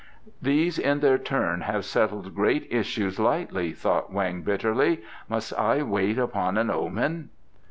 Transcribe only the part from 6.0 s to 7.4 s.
upon an omen?"